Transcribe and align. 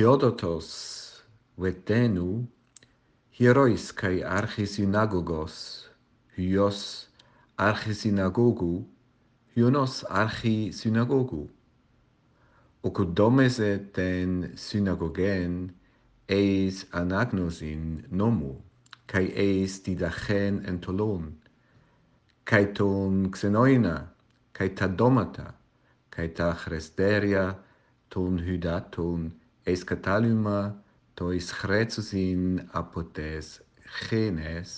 Theodotos 0.00 0.68
vetenu 1.60 2.46
hierois 3.36 3.92
kai 3.92 4.22
archisynagogos 4.24 5.56
hyos 6.36 6.78
archisynagogu 7.68 8.86
hyonos 9.54 9.94
archisynagogu 10.22 11.42
okodomes 12.82 13.58
ten 13.96 14.30
synagogen 14.56 15.52
eis 16.38 16.76
anagnosin 17.00 17.84
nomu 18.10 18.54
kai 19.06 19.26
eis 19.46 19.72
didachen 19.84 20.54
entolon 20.70 21.24
kai 22.48 22.64
ton 22.78 23.28
xenoina 23.38 23.96
kai 24.56 24.70
ta 24.78 24.86
domata 24.88 25.48
kai 26.14 26.28
ta 26.36 26.48
chresteria 26.62 27.44
ton 28.08 28.32
hydaton 28.46 29.22
εσκατάλυμα 29.64 30.82
tois 31.14 31.52
chrezus 31.52 32.12
in 32.12 32.44
apotes 32.80 33.48
genes 34.04 34.70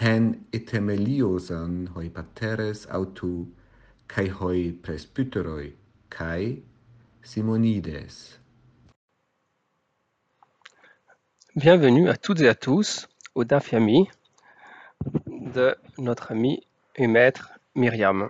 hen 0.00 0.24
etemeliosan 0.58 1.72
hoi 1.94 2.08
pateres 2.16 2.80
autu, 2.98 3.34
kai 4.06 4.28
hoi 4.38 4.72
presbyteroi, 4.84 5.68
kai 6.08 6.62
Simonides. 7.22 8.38
Bienvenue 11.56 12.08
à 12.08 12.16
toutes 12.16 12.40
et 12.40 12.48
à 12.48 12.54
tous 12.54 13.08
au 13.34 13.44
Dafyami 13.44 14.08
de 15.28 15.74
notre 15.98 16.32
ami 16.32 16.66
et 16.96 17.06
maître 17.06 17.58
Myriam. 17.74 18.28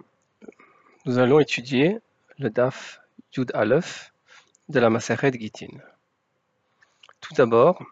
Nous 1.05 1.19
allons 1.19 1.41
étudier 1.41 1.99
le 2.39 2.51
Daf 2.51 3.03
Yud 3.37 3.51
Aleph, 3.53 4.14
de 4.69 4.81
la 4.81 4.89
Maseret 4.89 5.33
Gitin. 5.33 5.79
Tout 7.21 7.35
d'abord, 7.35 7.83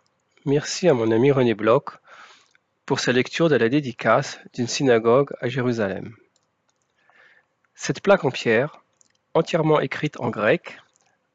merci 0.46 0.88
à 0.88 0.94
mon 0.94 1.10
ami 1.10 1.30
René 1.30 1.54
Bloch 1.54 1.98
pour 2.86 2.98
sa 2.98 3.12
lecture 3.12 3.48
de 3.48 3.56
la 3.56 3.68
dédicace 3.68 4.38
d'une 4.54 4.66
synagogue 4.66 5.32
à 5.40 5.48
Jérusalem. 5.48 6.16
Cette 7.74 8.00
plaque 8.00 8.24
en 8.24 8.30
pierre, 8.30 8.82
entièrement 9.34 9.80
écrite 9.80 10.18
en 10.20 10.30
grec, 10.30 10.78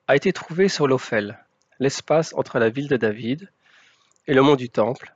a 0.08 0.16
été 0.16 0.34
trouvée 0.34 0.70
sur 0.70 0.88
l'Ophel, 0.88 1.38
l'espace 1.80 2.34
entre 2.34 2.58
la 2.58 2.69
ville 2.69 2.88
de 2.88 2.97
David 2.97 3.52
et 4.25 4.34
le 4.34 4.42
mont 4.42 4.56
du 4.56 4.69
Temple, 4.69 5.14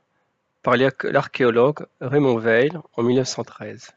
par 0.62 0.76
l'archéologue 0.76 1.86
Raymond 2.00 2.38
Weil 2.38 2.80
en 2.94 3.02
1913. 3.02 3.92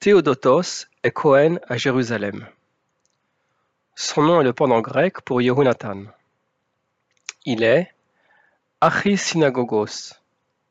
Théodotos 0.00 0.86
est 1.04 1.12
Cohen 1.12 1.58
à 1.68 1.76
Jérusalem. 1.76 2.46
Son 3.98 4.20
nom 4.20 4.42
est 4.42 4.44
le 4.44 4.52
pendant 4.52 4.82
grec 4.82 5.22
pour 5.22 5.40
Yehunatan. 5.40 6.04
Il 7.46 7.62
est 7.62 7.94
archisynagogos, 8.82 10.12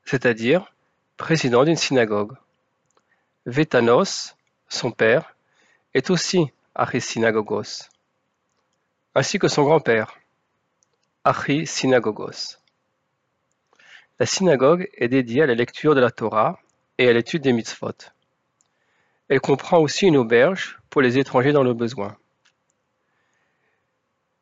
c'est-à-dire 0.04 0.72
président 1.18 1.64
d'une 1.64 1.76
synagogue. 1.76 2.34
Vétanos, 3.48 4.36
son 4.70 4.92
père, 4.92 5.36
est 5.96 6.12
aussi 6.12 6.52
archisynagogos, 6.76 7.90
ainsi 9.16 9.40
que 9.40 9.48
son 9.48 9.64
grand-père, 9.64 10.20
archisynagogos. 11.24 12.60
La 14.20 14.28
synagogue 14.28 14.88
est 14.94 15.08
dédiée 15.08 15.42
à 15.42 15.48
la 15.48 15.56
lecture 15.56 15.96
de 15.96 16.00
la 16.00 16.12
Torah 16.12 16.60
et 17.00 17.10
à 17.10 17.14
l'étude 17.14 17.42
des 17.42 17.54
mitzvot. 17.54 18.12
Elle 19.30 19.42
comprend 19.42 19.80
aussi 19.80 20.06
une 20.06 20.18
auberge 20.18 20.78
pour 20.92 21.02
les 21.02 21.18
étrangers 21.18 21.54
dans 21.54 21.64
le 21.64 21.74
besoin. 21.74 22.16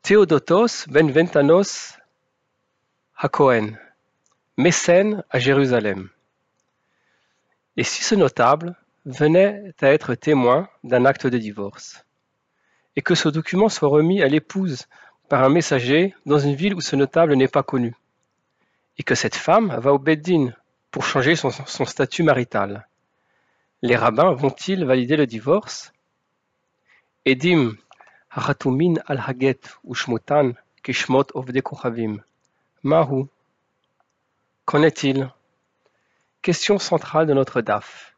Théodotos 0.04 0.86
ben 0.90 1.10
Ventanos 1.10 1.98
Hakohen, 3.16 3.80
mécène 4.58 5.24
à 5.30 5.40
Jérusalem. 5.40 6.10
Et 7.78 7.86
si 7.86 8.04
ce 8.04 8.14
notable 8.14 8.76
venait 9.06 9.74
à 9.80 9.94
être 9.94 10.16
témoin 10.16 10.68
d'un 10.84 11.06
acte 11.06 11.26
de 11.26 11.38
divorce, 11.38 12.06
et 12.98 13.02
que 13.02 13.16
ce 13.16 13.30
document 13.30 13.70
soit 13.70 13.88
remis 13.88 14.22
à 14.22 14.28
l'épouse 14.28 14.88
par 15.30 15.42
un 15.42 15.48
messager 15.48 16.14
dans 16.26 16.38
une 16.38 16.56
ville 16.56 16.76
où 16.76 16.82
ce 16.82 16.98
notable 16.98 17.34
n'est 17.36 17.48
pas 17.48 17.64
connu, 17.64 17.96
et 18.98 19.04
que 19.04 19.16
cette 19.16 19.38
femme 19.38 19.74
va 19.80 19.94
au 19.94 20.00
Beddin 20.00 20.52
pour 20.92 21.06
changer 21.06 21.38
son, 21.38 21.50
son 21.50 21.86
statut 21.86 22.24
marital. 22.24 22.90
Les 23.82 23.96
rabbins 23.96 24.34
vont-ils 24.34 24.84
valider 24.84 25.16
le 25.16 25.28
divorce? 25.28 25.94
Edim 27.26 27.78
Mahu. 32.82 33.26
Qu'en 34.66 34.82
est-il 34.82 35.30
Question 36.42 36.80
centrale 36.80 37.28
de 37.28 37.34
notre 37.34 37.62
DAF. 37.62 38.16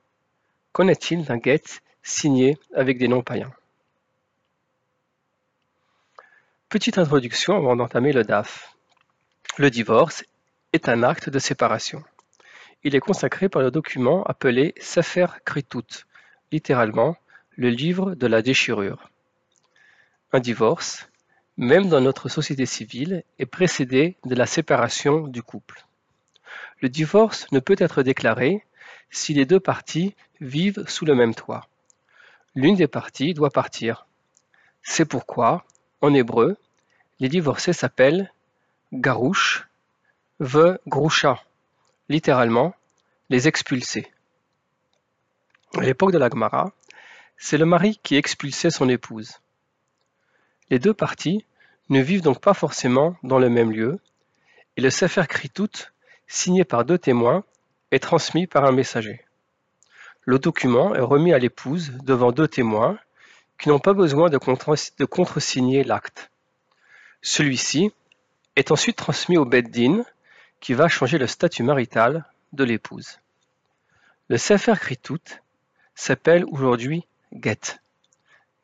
Qu'en 0.71 0.87
est-il 0.87 1.25
d'un 1.25 1.37
get 1.37 1.63
signé 2.01 2.57
avec 2.73 2.97
des 2.97 3.09
noms 3.09 3.23
païens 3.23 3.51
Petite 6.69 6.97
introduction 6.97 7.57
avant 7.57 7.75
d'entamer 7.75 8.13
le 8.13 8.23
DAF. 8.23 8.73
Le 9.57 9.69
divorce 9.69 10.23
est 10.71 10.87
un 10.87 11.03
acte 11.03 11.29
de 11.29 11.39
séparation. 11.39 12.01
Il 12.85 12.95
est 12.95 13.01
consacré 13.01 13.49
par 13.49 13.61
le 13.61 13.69
document 13.69 14.23
appelé 14.23 14.75
Sefer 14.79 15.27
Kritut, 15.43 16.05
littéralement 16.53 17.17
le 17.57 17.67
livre 17.69 18.15
de 18.15 18.27
la 18.27 18.41
déchirure. 18.41 19.09
Un 20.33 20.39
divorce, 20.39 21.07
même 21.57 21.87
dans 21.87 22.01
notre 22.01 22.29
société 22.29 22.65
civile, 22.65 23.23
est 23.39 23.45
précédé 23.45 24.17
de 24.25 24.35
la 24.35 24.45
séparation 24.45 25.27
du 25.27 25.41
couple. 25.41 25.85
Le 26.81 26.89
divorce 26.89 27.49
ne 27.51 27.59
peut 27.59 27.75
être 27.77 28.03
déclaré 28.03 28.65
si 29.09 29.33
les 29.33 29.45
deux 29.45 29.59
parties 29.59 30.15
vivent 30.41 30.83
sous 30.87 31.05
le 31.05 31.15
même 31.15 31.35
toit. 31.35 31.67
L'une 32.55 32.75
des 32.75 32.87
parties 32.87 33.33
doit 33.33 33.49
partir. 33.49 34.07
C'est 34.81 35.05
pourquoi, 35.05 35.65
en 36.01 36.13
hébreu, 36.13 36.57
les 37.19 37.29
divorcés 37.29 37.73
s'appellent 37.73 38.31
garouche, 38.93 39.67
ve 40.39 40.79
grusha, 40.87 41.41
littéralement 42.09 42.75
les 43.29 43.47
expulsés. 43.47 44.11
À 45.77 45.81
l'époque 45.81 46.11
de 46.11 46.17
la 46.17 46.29
Gemara, 46.29 46.71
c'est 47.37 47.57
le 47.57 47.65
mari 47.65 47.99
qui 48.03 48.15
expulsait 48.15 48.69
son 48.69 48.89
épouse. 48.89 49.39
Les 50.69 50.79
deux 50.79 50.93
parties 50.93 51.45
ne 51.89 52.01
vivent 52.01 52.21
donc 52.21 52.41
pas 52.41 52.53
forcément 52.53 53.15
dans 53.23 53.39
le 53.39 53.49
même 53.49 53.71
lieu, 53.71 53.99
et 54.77 54.81
le 54.81 54.89
Sefer 54.89 55.25
Kritut, 55.27 55.93
signé 56.27 56.63
par 56.63 56.85
deux 56.85 56.97
témoins, 56.97 57.43
est 57.91 57.99
transmis 57.99 58.47
par 58.47 58.65
un 58.65 58.71
messager. 58.71 59.23
Le 60.21 60.39
document 60.39 60.95
est 60.95 61.01
remis 61.01 61.33
à 61.33 61.37
l'épouse 61.37 61.91
devant 62.03 62.31
deux 62.31 62.47
témoins 62.47 62.97
qui 63.59 63.69
n'ont 63.69 63.79
pas 63.79 63.93
besoin 63.93 64.29
de, 64.29 64.37
contre- 64.37 64.75
contresigner 65.05 65.83
l'acte. 65.83 66.31
Celui-ci 67.21 67.91
est 68.55 68.71
ensuite 68.71 68.97
transmis 68.97 69.37
au 69.37 69.45
Beddin 69.45 70.03
qui 70.59 70.73
va 70.73 70.87
changer 70.87 71.19
le 71.19 71.27
statut 71.27 71.63
marital 71.63 72.25
de 72.53 72.63
l'épouse. 72.63 73.19
Le 74.29 74.37
Sefer 74.37 74.73
Kritut 74.79 75.41
s'appelle 75.93 76.43
aujourd'hui 76.45 77.05
get. 77.31 77.79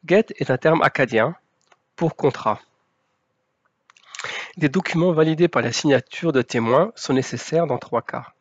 Get 0.05 0.25
est 0.37 0.49
un 0.49 0.57
terme 0.57 0.81
acadien 0.81 1.35
contrat. 2.09 2.61
Des 4.57 4.69
documents 4.69 5.13
validés 5.13 5.47
par 5.47 5.61
la 5.61 5.71
signature 5.71 6.33
de 6.33 6.41
témoins 6.41 6.91
sont 6.95 7.13
nécessaires 7.13 7.67
dans 7.67 7.77
trois 7.77 8.01
cas. 8.01 8.33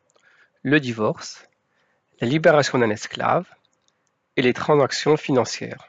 Le 0.63 0.81
divorce, 0.81 1.47
la 2.21 2.27
libération 2.27 2.79
d'un 2.79 2.91
esclave 2.91 3.47
et 4.37 4.43
les 4.43 4.53
transactions 4.53 5.17
financières. 5.17 5.89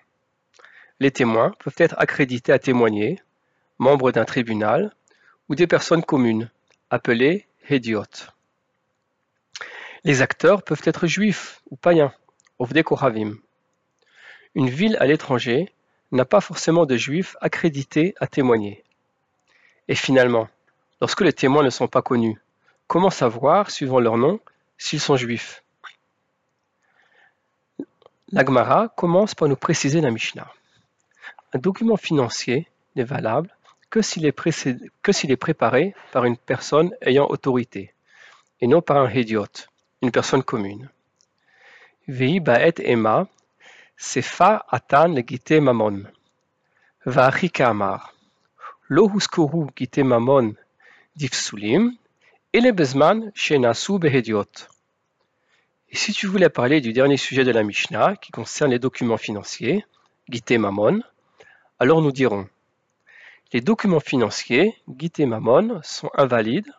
Les 0.99 1.11
témoins 1.11 1.51
peuvent 1.59 1.75
être 1.77 1.95
accrédités 1.97 2.53
à 2.53 2.59
témoigner, 2.59 3.21
membres 3.79 4.11
d'un 4.11 4.25
tribunal 4.25 4.93
ou 5.49 5.55
des 5.55 5.67
personnes 5.67 6.03
communes, 6.03 6.49
appelées 6.89 7.47
hédiotes. 7.69 8.31
Les 10.03 10.21
acteurs 10.21 10.63
peuvent 10.63 10.81
être 10.85 11.07
juifs 11.07 11.61
ou 11.69 11.75
païens, 11.75 12.13
Ovdei 12.59 12.83
Kohavim. 12.83 13.37
Une 14.55 14.69
ville 14.69 14.97
à 14.99 15.05
l'étranger 15.05 15.73
n'a 16.11 16.25
pas 16.25 16.41
forcément 16.41 16.85
de 16.85 16.97
juifs 16.97 17.35
accrédités 17.41 18.15
à 18.19 18.27
témoigner. 18.27 18.83
Et 19.87 19.95
finalement, 19.95 20.47
lorsque 20.99 21.21
les 21.21 21.33
témoins 21.33 21.63
ne 21.63 21.69
sont 21.69 21.87
pas 21.87 22.01
connus, 22.01 22.39
comment 22.87 23.09
savoir, 23.09 23.71
suivant 23.71 23.99
leur 23.99 24.17
nom, 24.17 24.39
s'ils 24.77 24.99
sont 24.99 25.15
juifs? 25.15 25.63
L'Agmara 28.31 28.89
commence 28.95 29.35
par 29.35 29.47
nous 29.47 29.57
préciser 29.57 29.99
la 29.99 30.11
Mishnah. 30.11 30.51
Un 31.53 31.59
document 31.59 31.97
financier 31.97 32.67
n'est 32.95 33.03
valable 33.03 33.49
que 33.89 34.01
s'il 34.01 34.25
est, 34.25 35.35
préparé 35.35 35.93
par 36.13 36.23
une 36.23 36.37
personne 36.37 36.95
ayant 37.01 37.27
autorité, 37.29 37.93
et 38.61 38.67
non 38.67 38.81
par 38.81 38.97
un 38.97 39.09
hédiote, 39.09 39.69
une 40.01 40.11
personne 40.11 40.43
commune. 40.43 40.89
Vehi 42.07 42.39
ba'et 42.39 42.75
ema, 42.79 43.27
sefa 44.00 44.64
atan 44.68 45.14
legite 45.14 45.60
mamon. 45.60 46.04
Va'achika 47.06 47.68
amar. 47.68 48.16
לא 48.90 49.02
הוזכרו 49.12 49.66
גיטי 49.76 50.02
ממון 50.02 50.52
דפסולים, 51.16 51.94
אלא 52.54 52.70
בזמן 52.70 53.20
שנעשו 53.34 53.98
בהדיוט. 53.98 54.66
Et 55.88 55.96
si 55.96 56.12
tu 56.12 56.26
voulais 56.26 56.48
parler 56.48 56.80
du 56.80 56.92
dernier 56.92 57.16
sujet 57.16 57.44
de 57.44 57.52
la 57.52 57.62
Mishnah, 57.62 58.16
qui 58.16 58.32
concerne 58.32 58.72
les 58.72 58.78
documents 58.78 59.16
financiers, 59.16 59.84
Gité 60.28 60.58
Mamon, 60.58 61.00
alors 61.78 62.02
nous 62.02 62.10
dirons 62.10 62.48
les 63.52 63.60
documents 63.60 64.00
financiers, 64.00 64.74
Gité 64.98 65.26
Mamon, 65.26 65.80
sont 65.82 66.10
invalides 66.14 66.72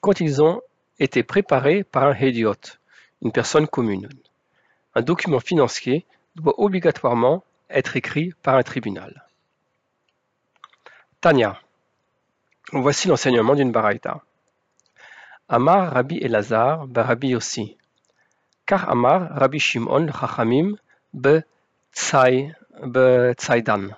quand 0.00 0.20
ils 0.20 0.42
ont 0.42 0.60
été 0.98 1.22
préparés 1.22 1.82
par 1.82 2.04
un 2.04 2.14
Hédiot, 2.14 2.62
une 3.22 3.32
personne 3.32 3.66
commune. 3.66 4.08
Un 4.94 5.02
document 5.02 5.40
financier 5.40 6.04
doit 6.37 6.59
obligatoirement 6.59 7.43
être 7.69 7.97
écrit 7.97 8.33
par 8.43 8.55
un 8.55 8.63
tribunal. 8.63 9.25
Tania. 11.19 11.59
Voici 12.71 13.07
l'enseignement 13.07 13.55
d'une 13.55 13.71
baraita. 13.71 14.21
Amar 15.49 15.93
Rabbi 15.93 16.17
Elazar, 16.17 16.87
Rabbi 16.95 17.29
Yossi. 17.29 17.77
Car 18.65 18.89
Amar 18.89 19.29
Rabbi 19.31 19.59
Shimon 19.59 20.11
Chachamim 20.11 20.75
be 21.13 21.41
Tzaidan. 21.93 23.95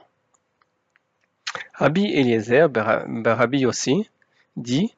Rabbi 1.73 2.05
Eliezer 2.05 2.69
Rabbi 2.73 3.59
Yossi 3.59 4.09
dit 4.55 4.95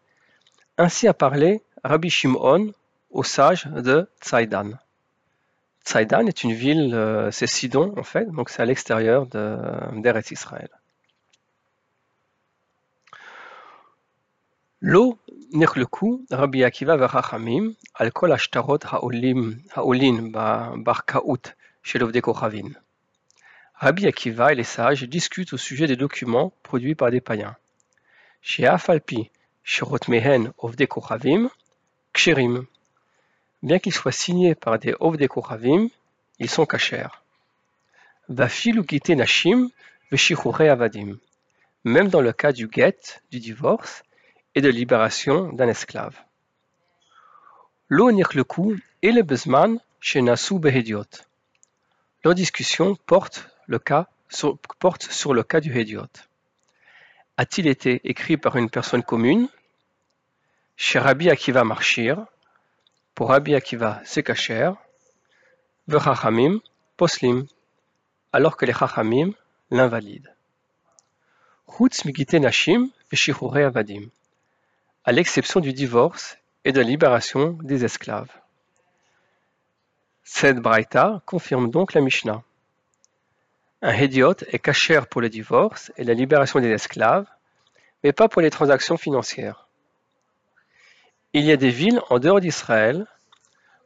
Ainsi 0.77 1.07
a 1.07 1.13
parlé 1.13 1.63
Rabbi 1.83 2.09
Shimon 2.09 2.71
au 3.09 3.23
sage 3.23 3.65
de 3.65 4.07
Tzaidan. 4.21 4.77
Tzaidan 5.84 6.26
est 6.26 6.42
une 6.42 6.52
ville, 6.52 6.94
euh, 6.94 7.30
c'est 7.30 7.46
Sidon 7.46 7.94
en 7.96 8.02
fait, 8.02 8.26
donc 8.30 8.50
c'est 8.50 8.62
à 8.62 8.64
l'extérieur 8.64 9.26
d'Eretz 9.26 10.30
Israël. 10.30 10.68
Lo 14.82 15.16
נחלקו 15.52 16.18
רבי 16.32 16.64
עקיבא 16.64 16.96
וחכמים 17.00 17.72
על 17.94 18.10
כל 18.10 18.32
השטרות 18.32 18.84
העולים 19.72 20.32
בערכאות 20.84 21.52
של 21.82 22.02
עובדי 22.02 22.22
כוכבים. 22.22 22.66
Rabbi 23.78 24.06
Akiva 24.06 24.52
et 24.52 24.54
les 24.54 24.64
sages 24.64 25.02
discutent 25.04 25.52
au 25.52 25.58
sujet 25.58 25.86
des 25.86 25.96
documents 25.96 26.54
produits 26.62 26.94
par 26.94 27.10
des 27.10 27.20
païens. 27.20 27.56
Chez 28.40 28.66
Afalpi, 28.66 29.30
Shirot 29.64 29.98
Mehen 30.08 30.52
Ovde 30.56 30.86
Kochavim, 30.86 31.50
Ksherim. 32.14 32.64
Bien 33.63 33.79
qu'ils 33.79 33.93
soient 33.93 34.11
signés 34.11 34.55
par 34.55 34.79
des 34.79 34.95
Ovde 34.99 35.27
ils 36.39 36.49
sont 36.49 36.67
Veshichore 40.11 40.61
Avadim. 40.61 41.17
Même 41.83 42.09
dans 42.09 42.21
le 42.21 42.33
cas 42.33 42.51
du 42.51 42.69
get, 42.71 43.21
du 43.31 43.39
divorce, 43.39 44.03
et 44.55 44.61
de 44.61 44.69
libération 44.69 45.51
d'un 45.53 45.67
esclave. 45.67 46.15
Lo 47.87 48.11
Nirleku 48.11 48.79
et 49.01 49.11
le 49.11 49.23
Bezman 49.23 49.79
chez 49.99 50.21
Nasu 50.21 50.59
Behediot. 50.59 51.05
Leur 52.23 52.35
discussion 52.35 52.95
porte, 52.95 53.49
le 53.67 53.79
cas, 53.79 54.07
sur, 54.29 54.57
porte 54.79 55.03
sur 55.03 55.33
le 55.33 55.43
cas 55.43 55.59
du 55.59 55.77
Hediot. 55.77 56.07
A-t-il 57.37 57.67
été 57.67 58.01
écrit 58.03 58.37
par 58.37 58.57
une 58.57 58.69
personne 58.69 59.03
commune? 59.03 59.47
Chez 60.77 60.99
Rabbi 60.99 61.29
Akiva 61.29 61.63
Marshir, 61.63 62.25
pour 63.15 63.29
Rabbi 63.29 63.55
Akiva 63.55 64.01
c'est 64.05 64.23
Kacher, 64.23 64.71
Vechachamim 65.87 66.59
Poslim, 66.97 67.45
alors 68.33 68.57
que 68.57 68.65
les 68.65 68.73
Chachamim 68.73 69.31
l'invalident. 69.69 70.29
Chutz 71.67 72.05
Migite 72.05 72.33
Nashim 72.35 72.89
Avadim 73.11 74.09
à 75.03 75.11
l'exception 75.11 75.59
du 75.59 75.73
divorce 75.73 76.37
et 76.63 76.71
de 76.71 76.79
la 76.79 76.87
libération 76.87 77.57
des 77.63 77.83
esclaves. 77.83 78.31
Cette 80.23 80.59
braïta 80.59 81.21
confirme 81.25 81.71
donc 81.71 81.93
la 81.93 82.01
Mishnah. 82.01 82.43
Un 83.81 83.93
hédiot 83.93 84.35
est 84.47 84.59
cachère 84.59 85.07
pour 85.07 85.21
le 85.21 85.29
divorce 85.29 85.91
et 85.97 86.03
la 86.03 86.13
libération 86.13 86.59
des 86.59 86.69
esclaves, 86.69 87.25
mais 88.03 88.13
pas 88.13 88.29
pour 88.29 88.41
les 88.41 88.51
transactions 88.51 88.97
financières. 88.97 89.67
Il 91.33 91.45
y 91.45 91.51
a 91.53 91.57
des 91.57 91.69
villes 91.69 92.01
en 92.09 92.19
dehors 92.19 92.41
d'Israël 92.41 93.07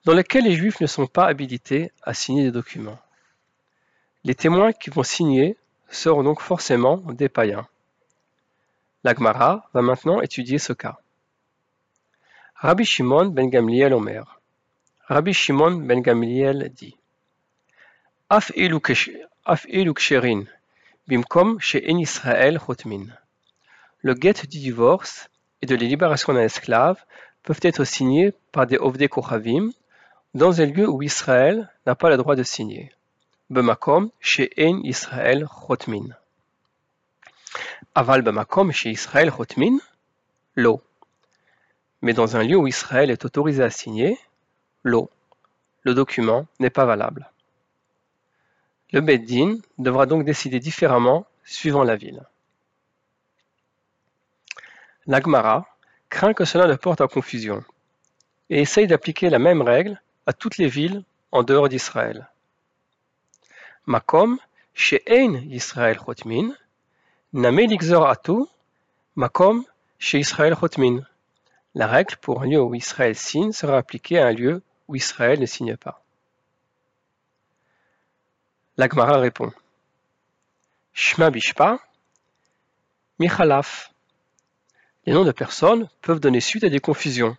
dans 0.04 0.14
lesquelles 0.14 0.46
les 0.46 0.56
Juifs 0.56 0.82
ne 0.82 0.88
sont 0.88 1.06
pas 1.06 1.28
habilités 1.28 1.92
à 2.02 2.16
signer 2.16 2.44
des 2.44 2.52
documents. 2.52 2.98
Les 4.24 4.34
témoins 4.34 4.74
qui 4.74 4.90
vont 4.90 5.04
signer 5.04 5.56
seront 5.88 6.24
donc 6.24 6.42
forcément 6.42 6.98
des 6.98 7.30
païens. 7.30 7.68
L'Agmara 9.04 9.70
va 9.76 9.82
maintenant 9.84 10.22
étudier 10.22 10.58
ce 10.58 10.74
cas. 10.74 10.98
Rabbi 12.56 12.84
Shimon 12.84 13.28
ben 13.28 13.48
Gamliel 13.48 13.94
Omer. 13.94 14.40
Rabbi 15.08 15.32
Shimon 15.32 15.76
ben 15.76 16.02
Gamliel 16.02 16.72
dit 16.74 16.98
Af 18.32 18.52
bimkom 21.08 21.60
she'en 21.60 21.98
Israël 22.00 22.58
chotmin. 22.58 23.06
Le 24.02 24.16
guet 24.16 24.34
du 24.34 24.58
divorce 24.58 25.30
et 25.62 25.68
de 25.68 25.76
la 25.76 25.86
libération 25.86 26.34
d'un 26.34 26.42
esclave 26.42 26.98
peuvent 27.46 27.60
être 27.62 27.84
signés 27.84 28.34
par 28.52 28.68
des 28.68 28.78
ovdei 28.78 29.08
kochavim 29.08 29.72
dans 30.34 30.62
un 30.62 30.66
lieu 30.66 30.90
où 30.90 31.02
Israël 31.02 31.72
n'a 31.86 31.96
pas 31.96 32.10
le 32.10 32.18
droit 32.18 32.36
de 32.36 32.44
signer. 32.44 32.92
Bemakom 33.50 34.10
she'en 34.20 34.82
Israël 34.84 35.48
chotmin. 35.48 36.08
Aval 37.94 38.22
bemakom 38.22 38.72
chez 38.72 38.90
Israël 38.92 39.32
chotmin, 39.32 39.78
l'eau 40.56 40.82
mais 42.06 42.14
dans 42.14 42.38
un 42.38 42.44
lieu 42.44 42.56
où 42.56 42.68
Israël 42.68 43.10
est 43.10 43.26
autorisé 43.26 43.64
à 43.64 43.72
signer, 43.72 44.20
l'eau, 44.84 45.10
le 45.82 45.96
document 45.96 46.46
n'est 46.60 46.70
pas 46.70 46.86
valable. 46.86 47.32
Le 48.92 49.02
Beddin 49.02 49.58
devra 49.80 50.06
donc 50.06 50.24
décider 50.24 50.60
différemment 50.60 51.26
suivant 51.44 51.84
la 51.84 51.96
ville. 51.96 52.22
L'Agmara 55.08 55.66
craint 56.16 56.34
que 56.34 56.46
cela 56.46 56.66
ne 56.66 56.76
porte 56.76 57.02
à 57.02 57.10
confusion 57.10 57.62
et 58.50 58.62
essaye 58.62 58.88
d'appliquer 58.88 59.30
la 59.30 59.38
même 59.38 59.62
règle 59.62 60.02
à 60.26 60.32
toutes 60.32 60.58
les 60.58 60.70
villes 60.70 61.04
en 61.34 61.44
dehors 61.44 61.68
d'Israël. 61.68 62.30
Makom, 63.86 64.40
she'ein 64.74 65.34
Israël 65.50 66.00
chotmin, 66.00 66.56
atu, 67.34 68.38
makom, 69.18 69.66
Israël 70.14 70.56
chotmin. 70.56 71.02
La 71.74 71.88
règle 71.88 72.16
pour 72.16 72.44
un 72.44 72.48
lieu 72.48 72.62
où 72.62 72.74
Israël 72.76 73.18
signe 73.18 73.52
sera 73.52 73.78
appliquée 73.78 74.18
à 74.18 74.28
un 74.28 74.32
lieu 74.32 74.62
où 74.88 74.96
Israël 74.96 75.38
ne 75.42 75.46
signe 75.46 75.76
pas. 75.76 76.02
L'Agmara 78.78 79.18
répond 79.18 79.52
Shma 80.94 81.30
Bishpa, 81.30 81.78
Michalaf. 83.20 83.92
Les 85.06 85.14
noms 85.14 85.26
de 85.26 85.32
personnes 85.32 85.90
peuvent 86.02 86.20
donner 86.20 86.40
suite 86.40 86.64
à 86.64 86.70
des 86.70 86.80
confusions. 86.80 87.38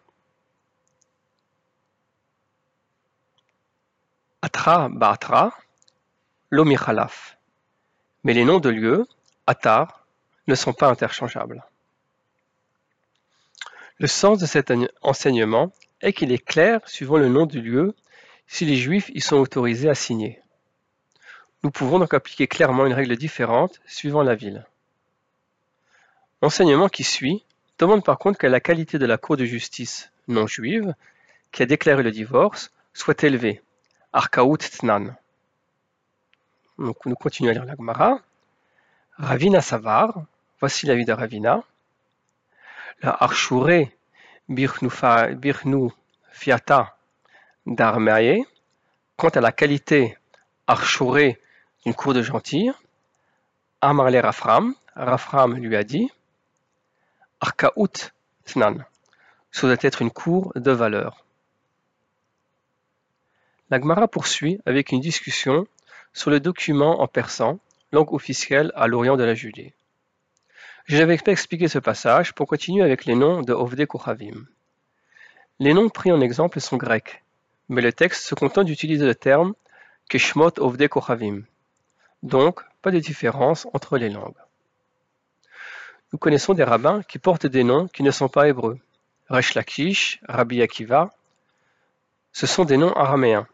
Atra 4.42 4.88
Ba'atra, 4.88 5.56
Lo 6.50 6.64
Michalaf. 6.64 7.38
Mais 8.22 8.34
les 8.34 8.44
noms 8.44 8.60
de 8.60 8.68
lieux, 8.68 9.06
Atar, 9.46 10.06
ne 10.46 10.54
sont 10.54 10.72
pas 10.72 10.88
interchangeables. 10.88 11.64
Le 13.98 14.06
sens 14.06 14.38
de 14.38 14.46
cet 14.46 14.72
enseignement 15.02 15.72
est 16.02 16.12
qu'il 16.12 16.30
est 16.30 16.44
clair, 16.44 16.80
suivant 16.86 17.16
le 17.16 17.28
nom 17.28 17.46
du 17.46 17.60
lieu, 17.60 17.94
si 18.46 18.64
les 18.64 18.76
Juifs 18.76 19.10
y 19.14 19.20
sont 19.20 19.38
autorisés 19.38 19.88
à 19.88 19.94
signer. 19.94 20.40
Nous 21.62 21.70
pouvons 21.70 21.98
donc 21.98 22.14
appliquer 22.14 22.46
clairement 22.46 22.86
une 22.86 22.92
règle 22.92 23.16
différente 23.16 23.80
suivant 23.86 24.22
la 24.22 24.34
ville. 24.34 24.66
L'enseignement 26.42 26.88
qui 26.88 27.02
suit 27.02 27.45
demande 27.78 28.04
par 28.04 28.18
contre 28.18 28.38
que 28.38 28.46
la 28.46 28.60
qualité 28.60 28.98
de 28.98 29.06
la 29.06 29.18
Cour 29.18 29.36
de 29.36 29.44
justice 29.44 30.10
non 30.28 30.46
juive, 30.46 30.94
qui 31.52 31.62
a 31.62 31.66
déclaré 31.66 32.02
le 32.02 32.10
divorce, 32.10 32.72
soit 32.92 33.22
élevée. 33.22 33.62
Arkaout 34.12 34.58
Tnan. 34.58 35.14
Donc 36.78 37.04
nous 37.06 37.14
continuons 37.14 37.50
à 37.50 37.54
lire 37.54 37.64
la 37.64 37.76
Gemara. 37.76 38.20
Ravina 39.18 39.60
Savar, 39.60 40.24
voici 40.60 40.86
la 40.86 40.94
vie 40.94 41.04
de 41.04 41.12
Ravina. 41.12 41.62
La 43.02 43.10
Arshuré 43.10 43.94
Birnu 44.48 45.90
Fiata 46.30 46.96
d'Armae, 47.66 48.44
quant 49.16 49.28
à 49.28 49.40
la 49.40 49.52
qualité 49.52 50.16
Arshuré 50.66 51.40
d'une 51.84 51.94
cour 51.94 52.14
de 52.14 52.22
gentil, 52.22 52.70
Amarle 53.80 54.16
Rafram, 54.16 54.74
Rafram 54.94 55.54
lui 55.56 55.76
a 55.76 55.84
dit 55.84 56.10
Arkaout 57.40 58.12
Tnan, 58.46 58.86
doit 59.60 59.76
être 59.82 60.00
une 60.00 60.10
cour 60.10 60.52
de 60.56 60.70
valeur. 60.70 61.26
La 63.68 63.78
Gemara 63.78 64.08
poursuit 64.08 64.58
avec 64.64 64.90
une 64.90 65.00
discussion 65.00 65.66
sur 66.14 66.30
le 66.30 66.40
document 66.40 67.02
en 67.02 67.08
persan, 67.08 67.58
langue 67.92 68.14
officielle 68.14 68.72
à 68.74 68.86
l'orient 68.86 69.18
de 69.18 69.24
la 69.24 69.34
Judée. 69.34 69.74
Je 70.86 70.96
n'avais 70.96 71.18
pas 71.18 71.32
expliqué 71.32 71.68
ce 71.68 71.78
passage 71.78 72.32
pour 72.32 72.46
continuer 72.46 72.82
avec 72.82 73.04
les 73.04 73.14
noms 73.14 73.42
de 73.42 73.52
Ovde 73.52 73.84
Kochavim. 73.84 74.46
Les 75.58 75.74
noms 75.74 75.90
pris 75.90 76.12
en 76.12 76.22
exemple 76.22 76.58
sont 76.60 76.78
grecs, 76.78 77.22
mais 77.68 77.82
le 77.82 77.92
texte 77.92 78.24
se 78.24 78.34
contente 78.34 78.64
d'utiliser 78.64 79.04
le 79.04 79.14
terme 79.14 79.54
Keshmot 80.08 80.58
Ovde 80.58 80.88
Kochavim. 80.88 81.42
Donc, 82.22 82.62
pas 82.80 82.90
de 82.90 82.98
différence 82.98 83.66
entre 83.74 83.98
les 83.98 84.08
langues. 84.08 84.45
Nous 86.12 86.18
connaissons 86.18 86.54
des 86.54 86.64
rabbins 86.64 87.02
qui 87.02 87.18
portent 87.18 87.46
des 87.46 87.64
noms 87.64 87.88
qui 87.88 88.02
ne 88.02 88.10
sont 88.10 88.28
pas 88.28 88.48
hébreux. 88.48 88.78
Resh 89.28 89.54
Lakish, 89.54 90.20
Rabbi 90.28 90.62
Akiva, 90.62 91.10
ce 92.32 92.46
sont 92.46 92.64
des 92.64 92.76
noms 92.76 92.92
araméens. 92.92 93.48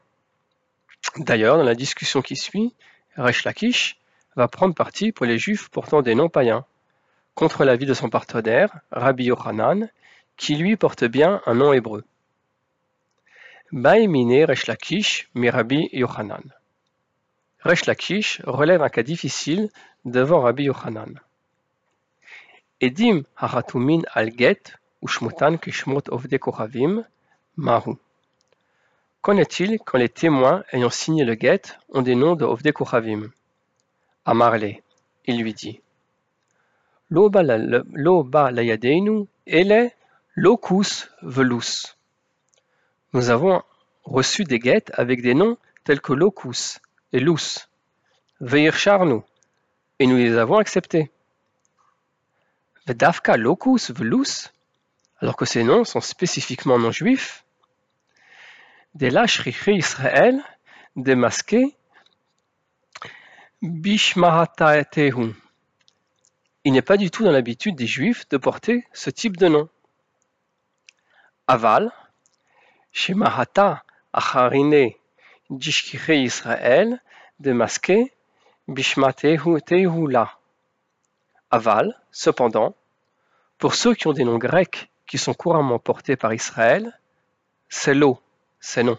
D'ailleurs, 1.17 1.57
dans 1.57 1.63
la 1.63 1.75
discussion 1.75 2.21
qui 2.21 2.37
suit, 2.37 2.75
Resh 3.17 3.45
Lakish 3.45 3.97
va 4.37 4.49
prendre 4.49 4.75
parti 4.75 5.13
pour 5.13 5.25
les 5.25 5.39
juifs 5.39 5.71
portant 5.71 6.03
des 6.03 6.15
noms 6.15 6.29
païens, 6.29 6.67
contre 7.35 7.65
l'avis 7.65 7.87
de 7.87 7.95
son 7.95 8.11
partenaire, 8.11 8.81
Rabbi 8.91 9.25
Yochanan, 9.25 9.89
qui 10.37 10.57
lui 10.57 10.77
porte 10.77 11.05
bien 11.05 11.41
un 11.47 11.55
nom 11.55 11.73
hébreu. 11.73 12.05
Baïmine 13.73 14.45
Resh 14.45 14.67
Lakish, 14.67 15.31
mi 15.35 15.49
Rabbi 15.49 15.89
Yochanan. 15.93 16.43
Resh 17.61 17.87
Lakish 17.87 18.43
relève 18.45 18.83
un 18.83 18.89
cas 18.91 19.03
difficile 19.03 19.71
devant 20.05 20.41
Rabbi 20.41 20.65
Yochanan. 20.65 21.21
Edim 22.87 23.19
haratumin 23.37 24.03
al 24.12 24.29
get 24.41 24.75
ushmotan 25.07 25.55
kishmot 25.62 26.09
ovde 26.17 26.37
kochavim 26.45 27.05
mahu. 27.57 27.95
Qu'en 29.21 29.37
est-il 29.37 29.79
quand 29.87 29.99
les 29.99 30.09
témoins 30.09 30.65
ayant 30.73 30.91
signé 30.91 31.25
le 31.25 31.35
get 31.35 31.62
ont 31.91 32.03
des 32.03 32.17
noms 32.17 32.35
de 32.35 32.45
ovde 32.45 32.73
kochavim 32.73 33.31
Amarle, 34.25 34.73
il 35.27 35.41
lui 35.41 35.55
dit. 35.55 35.81
Lo 37.09 37.31
ba 37.31 37.43
ele 39.47 39.91
locus 40.35 41.09
velus. 41.23 41.97
Nous 43.12 43.31
avons 43.31 43.62
reçu 44.03 44.43
des 44.43 44.59
guettes 44.59 44.91
avec 44.95 45.23
des 45.23 45.35
noms 45.35 45.57
tels 45.85 46.01
que 46.01 46.15
locus 46.15 46.81
et 47.12 47.21
lus, 47.21 47.69
veir 48.41 48.75
charnu, 48.75 49.21
et 50.01 50.07
nous 50.09 50.17
les 50.17 50.37
avons 50.37 50.57
acceptés. 50.57 51.12
Vedavka 52.87 53.37
locus 53.37 53.91
velus, 53.93 54.53
alors 55.21 55.37
que 55.37 55.45
ces 55.45 55.62
noms 55.62 55.85
sont 55.85 56.01
spécifiquement 56.01 56.79
non 56.79 56.91
juifs, 56.91 57.45
des 58.95 59.09
lashrichi 59.09 59.75
Israël, 59.75 60.43
démasqués, 60.97 61.77
bishmahatatehu. 63.62 65.33
Il 66.65 66.73
n'est 66.73 66.83
pas 66.83 66.97
du 66.97 67.11
tout 67.11 67.25
dans 67.25 67.31
l'habitude 67.31 67.77
des 67.77 67.87
juifs 67.87 68.29
de 68.29 68.37
porter 68.37 68.85
ce 68.93 69.11
type 69.11 69.37
de 69.37 69.47
nom. 69.47 69.69
Aval, 71.47 71.93
shemahata 72.91 73.85
acharine 74.12 74.91
dishkiche 75.51 76.09
Israël, 76.09 77.01
démasqué, 77.39 78.12
bishmatehu 78.67 80.11
la. 80.11 80.42
Aval, 81.53 82.01
cependant, 82.11 82.75
pour 83.59 83.75
ceux 83.75 83.95
qui 83.95 84.07
ont 84.07 84.15
des 84.15 84.25
noms 84.25 84.39
grecs 84.39 84.91
qui 85.07 85.19
sont 85.19 85.35
couramment 85.35 85.79
portés 85.79 86.17
par 86.17 86.33
Israël, 86.33 86.99
c'est 87.69 87.93
l'eau, 87.93 88.19
c'est 88.59 88.83
non. 88.83 88.99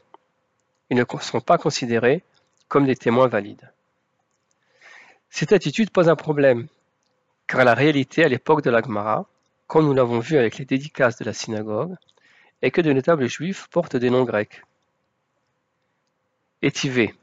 Ils 0.91 0.97
ne 0.97 1.03
sont 1.19 1.41
pas 1.41 1.57
considérés 1.57 2.23
comme 2.67 2.85
des 2.85 2.95
témoins 2.95 3.27
valides. 3.27 3.71
Cette 5.31 5.51
attitude 5.51 5.89
pose 5.89 6.09
un 6.09 6.15
problème, 6.15 6.67
car 7.47 7.65
la 7.65 7.73
réalité 7.73 8.23
à 8.23 8.27
l'époque 8.27 8.61
de 8.61 8.69
l'Agmara, 8.69 9.25
comme 9.65 9.87
nous 9.87 9.93
l'avons 9.95 10.19
vu 10.19 10.37
avec 10.37 10.59
les 10.59 10.65
dédicaces 10.65 11.17
de 11.17 11.25
la 11.25 11.33
synagogue, 11.33 11.95
est 12.61 12.69
que 12.69 12.81
de 12.81 12.93
notables 12.93 13.27
juifs 13.27 13.67
portent 13.71 13.95
des 13.95 14.11
noms 14.11 14.25
grecs. 14.25 14.61
Étivé, 16.61 17.15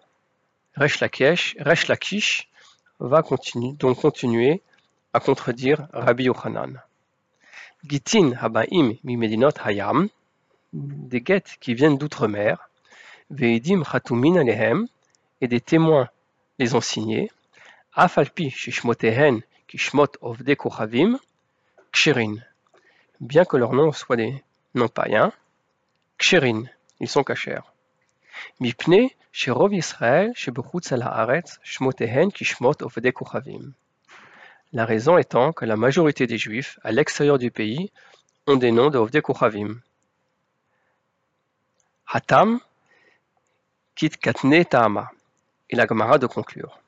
Resh 0.74 1.00
Lakish 1.00 2.48
va 2.98 3.22
donc 3.22 4.00
continuer 4.00 4.62
à 5.12 5.20
contredire 5.20 5.88
Rabbi 5.92 6.24
Yochanan. 6.24 6.80
Gitin 7.84 8.32
habaim 8.40 8.94
mi 9.02 9.18
hayam, 9.64 10.08
des 10.72 11.20
guettes 11.20 11.56
qui 11.60 11.74
viennent 11.74 11.98
d'outre-mer, 11.98 12.70
veidim 13.30 13.82
chatumin 13.82 14.36
alehem, 14.36 14.86
et 15.40 15.48
des 15.48 15.60
témoins 15.60 16.08
les 16.58 16.74
ont 16.74 16.80
signés, 16.80 17.30
afalpi 17.94 18.50
shishmotehen 18.50 19.40
kishmot 19.66 20.12
ovde 20.20 20.54
kochavim, 20.54 21.18
ksherin, 21.92 22.36
bien 23.20 23.44
que 23.44 23.56
leurs 23.56 23.72
noms 23.72 23.92
soient 23.92 24.16
des 24.16 24.44
noms 24.74 24.88
païens, 24.88 25.32
ksherin, 26.18 26.64
ils 27.00 27.08
sont 27.08 27.24
cachers. 27.24 27.72
Mipne 28.60 29.08
sherov 29.32 29.74
Israël 29.74 30.32
shebechutz 30.36 30.92
al 30.92 31.02
haaretz 31.02 31.58
shmotehen 31.64 32.30
kishmot 32.30 32.82
ovde 32.82 33.10
kochavim. 33.12 33.72
La 34.72 34.84
raison 34.84 35.18
étant 35.18 35.52
que 35.52 35.64
la 35.64 35.76
majorité 35.76 36.26
des 36.26 36.38
Juifs 36.38 36.78
à 36.82 36.92
l'extérieur 36.92 37.38
du 37.38 37.50
pays 37.50 37.90
ont 38.46 38.56
des 38.56 38.70
noms 38.70 38.90
de. 38.90 39.00
Hatam 42.06 42.60
kit 43.94 44.10
katne 44.10 44.64
ta'ama. 44.64 45.10
Et 45.70 45.76
la 45.76 45.86
Gemara 45.86 46.18
de 46.18 46.26
conclure. 46.26 46.80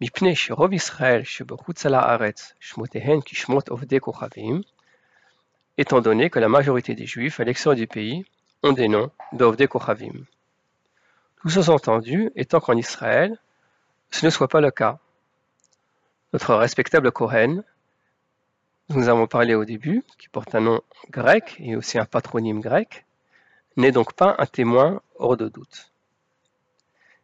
Israël 0.00 1.24
shebechutz 1.24 1.86
haaretz 1.86 2.54
shmotehen 2.60 3.22
kishmot 3.22 3.70
ovde 3.70 3.98
kochavim, 3.98 4.62
étant 5.78 6.00
donné 6.00 6.28
que 6.28 6.40
la 6.40 6.48
majorité 6.48 6.94
des 6.94 7.06
Juifs 7.06 7.40
à 7.40 7.44
l'extérieur 7.44 7.76
du 7.76 7.86
pays 7.86 8.24
ont 8.62 8.72
des 8.72 8.88
noms 8.88 9.10
d'Ovde 9.32 9.66
Kochavim. 9.68 10.24
Tout 11.40 11.48
sous-entendu 11.48 12.30
étant 12.34 12.60
qu'en 12.60 12.76
Israël, 12.76 13.38
ce 14.10 14.26
ne 14.26 14.30
soit 14.30 14.48
pas 14.48 14.60
le 14.60 14.72
cas. 14.72 14.98
Notre 16.34 16.54
respectable 16.54 17.10
Kohen, 17.10 17.64
nous 18.90 19.08
avons 19.08 19.26
parlé 19.26 19.54
au 19.54 19.64
début, 19.64 20.04
qui 20.18 20.28
porte 20.28 20.54
un 20.54 20.60
nom 20.60 20.82
grec 21.08 21.56
et 21.58 21.74
aussi 21.74 21.98
un 21.98 22.04
patronyme 22.04 22.60
grec, 22.60 23.06
n'est 23.76 23.92
donc 23.92 24.12
pas 24.12 24.34
un 24.38 24.44
témoin 24.44 25.00
hors 25.18 25.38
de 25.38 25.48
doute. 25.48 25.90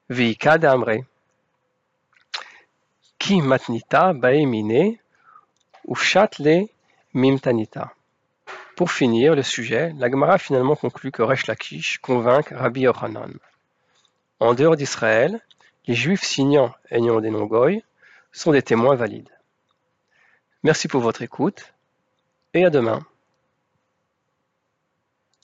Vika 0.09 0.57
d'Amre. 0.57 1.05
Ki 3.19 3.43
matnita 3.43 4.15
baemine 4.15 4.99
ufshatle 5.87 6.69
mimtanita. 7.13 7.93
Pour 8.75 8.91
finir 8.91 9.35
le 9.35 9.43
sujet, 9.43 9.93
la 9.99 10.11
Gemara 10.11 10.39
finalement 10.39 10.77
conclut 10.77 11.13
que 11.13 11.23
Resh 11.23 11.47
Lakish 11.47 11.99
convainc 11.99 12.49
Rabbi 12.49 12.83
Yochanan. 12.83 13.35
En 14.41 14.55
dehors 14.55 14.77
d'Israël, 14.77 15.41
les 15.87 15.95
Juifs 15.95 16.25
signant 16.25 16.75
ayant 16.91 17.21
des 17.21 17.31
goy 17.31 17.85
sont 18.35 18.53
des 18.53 18.63
témoins 18.63 18.97
valides. 18.97 19.31
Merci 20.63 20.89
pour 20.89 21.01
votre 21.01 21.23
écoute 21.23 21.73
et 22.53 22.65
à 22.65 22.71
demain. 22.71 23.01